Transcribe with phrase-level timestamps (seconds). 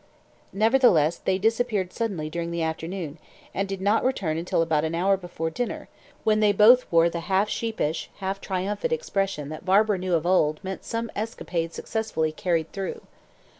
[0.51, 3.19] Nevertheless, they disappeared suddenly during the afternoon,
[3.53, 5.89] and did not return until about an hour before dinner,
[6.23, 10.59] when they both wore the half sheepish, half triumphant expression that Barbara knew of old
[10.63, 13.01] meant some escapade successfully carried through.